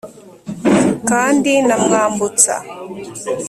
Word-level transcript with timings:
Kandi 1.09 1.51
na 1.67 1.75
Mwambutsa 1.83 2.55